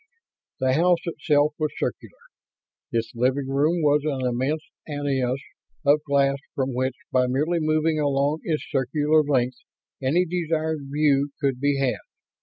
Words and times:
The 0.59 0.73
house 0.73 1.05
itself 1.05 1.53
was 1.59 1.69
circular. 1.77 2.17
Its 2.91 3.13
living 3.13 3.49
room 3.49 3.83
was 3.83 4.03
an 4.03 4.25
immense 4.27 4.63
annulus 4.89 5.39
of 5.85 6.01
glass 6.07 6.39
from 6.55 6.73
which, 6.73 6.95
by 7.11 7.27
merely 7.27 7.59
moving 7.59 7.99
along 7.99 8.39
its 8.41 8.65
circular 8.71 9.21
length, 9.21 9.57
any 10.01 10.25
desired 10.25 10.87
view 10.89 11.29
could 11.39 11.59
be 11.59 11.77
had. 11.77 11.99